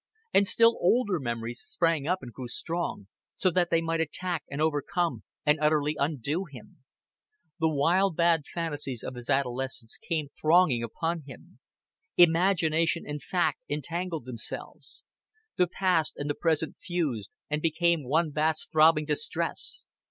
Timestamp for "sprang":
1.61-2.07